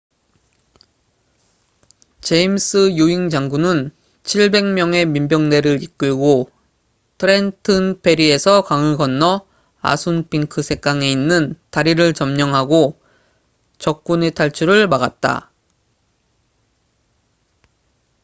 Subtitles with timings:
[2.21, 3.91] 제임스 유잉 장군은
[4.23, 6.49] 700명의 민병대를 이끌고
[7.19, 9.45] 트렌튼 페리에서 강을 건너
[9.79, 12.99] 아순핑크 샛강에 있는 다리를 점령하고
[13.77, 15.51] 적군의 탈출을 막았다